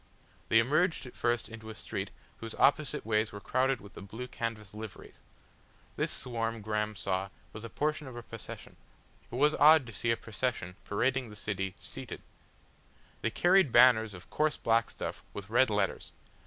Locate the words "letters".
15.69-16.13